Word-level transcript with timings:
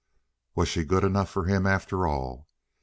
Was 0.55 0.67
she 0.67 0.83
good 0.83 1.03
enough 1.03 1.29
for 1.29 1.43
him 1.43 1.67
after 1.67 2.07
all? 2.07 2.47